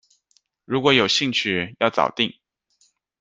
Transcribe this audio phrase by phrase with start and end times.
[0.65, 2.33] 如果有兴趣要早定